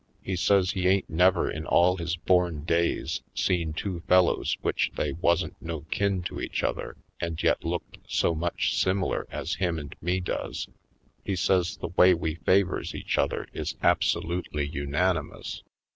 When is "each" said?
6.41-6.63, 12.95-13.19